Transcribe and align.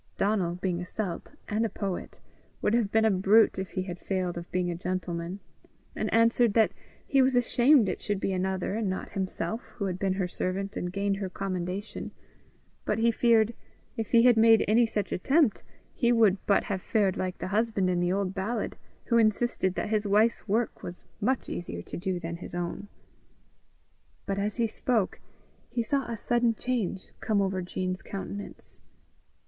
Donal, 0.17 0.55
being 0.55 0.81
a 0.81 0.85
Celt, 0.87 1.35
and 1.47 1.63
a 1.63 1.69
poet, 1.69 2.19
would 2.59 2.73
have 2.73 2.91
been 2.91 3.05
a 3.05 3.11
brute 3.11 3.59
if 3.59 3.73
he 3.73 3.83
had 3.83 3.99
failed 3.99 4.35
of 4.35 4.49
being 4.51 4.71
a 4.71 4.75
gentleman, 4.75 5.39
and 5.95 6.11
answered 6.11 6.55
that 6.55 6.71
he 7.05 7.21
was 7.21 7.35
ashamed 7.35 7.87
it 7.87 8.01
should 8.01 8.19
be 8.19 8.33
another 8.33 8.73
and 8.73 8.89
not 8.89 9.11
himself 9.11 9.61
who 9.75 9.85
had 9.85 9.99
been 9.99 10.13
her 10.13 10.27
servant 10.27 10.75
and 10.75 10.91
gained 10.91 11.17
her 11.17 11.29
commendation; 11.29 12.09
but 12.83 12.97
he 12.97 13.11
feared, 13.11 13.53
if 13.95 14.09
he 14.09 14.23
had 14.23 14.37
made 14.37 14.65
any 14.67 14.87
such 14.87 15.11
attempt, 15.11 15.61
he 15.93 16.11
would 16.11 16.43
but 16.47 16.63
have 16.63 16.81
fared 16.81 17.15
like 17.15 17.37
the 17.37 17.49
husband 17.49 17.87
in 17.87 17.99
the 17.99 18.11
old 18.11 18.33
ballad 18.33 18.77
who 19.05 19.19
insisted 19.19 19.75
that 19.75 19.89
his 19.89 20.07
wife's 20.07 20.47
work 20.47 20.81
was 20.81 21.05
much 21.19 21.47
easier 21.47 21.83
to 21.83 21.95
do 21.95 22.19
than 22.19 22.37
his 22.37 22.55
own. 22.55 22.87
But 24.25 24.39
as 24.39 24.55
he 24.55 24.65
spoke, 24.65 25.19
he 25.69 25.83
saw 25.83 26.07
a 26.11 26.17
sudden 26.17 26.55
change 26.55 27.11
come 27.19 27.39
over 27.39 27.61
Jean's 27.61 28.01
countenance. 28.01 28.81